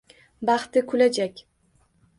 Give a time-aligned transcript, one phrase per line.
[0.49, 1.35] Baxti kulajak.